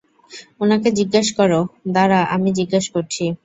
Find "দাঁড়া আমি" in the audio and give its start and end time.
1.95-2.49